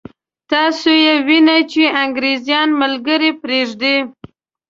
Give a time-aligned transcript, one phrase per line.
[0.51, 3.95] تاسو یې وینئ چې انګرېزان ملګري پرېږدي.